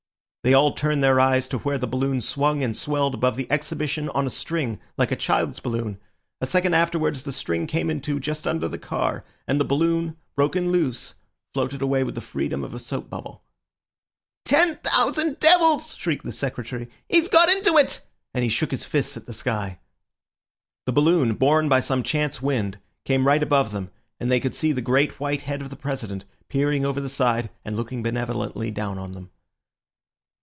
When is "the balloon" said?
1.77-2.19, 9.61-10.17, 20.87-21.35